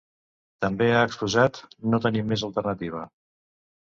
També 0.65 0.87
ha 0.93 1.03
exposat: 1.09 1.59
No 1.93 2.01
tenim 2.07 2.33
més 2.33 2.47
alternativa. 2.51 3.05